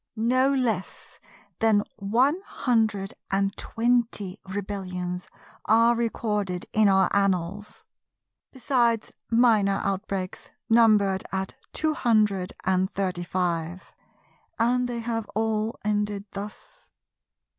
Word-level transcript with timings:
No 0.15 0.51
less 0.51 1.19
than 1.59 1.83
one 1.97 2.41
hundred 2.43 3.13
and 3.29 3.55
twenty 3.55 4.39
rebellions 4.47 5.27
are 5.65 5.95
recorded 5.95 6.65
in 6.73 6.89
our 6.89 7.07
annals, 7.15 7.85
besides 8.51 9.13
minor 9.29 9.79
outbreaks 9.83 10.49
numbered 10.67 11.23
at 11.31 11.53
two 11.71 11.93
hundred 11.93 12.51
and 12.65 12.91
thirty 12.91 13.23
five; 13.23 13.93
and 14.57 14.89
they 14.89 15.01
have 15.01 15.29
all 15.35 15.77
ended 15.85 16.25
thus. 16.31 16.89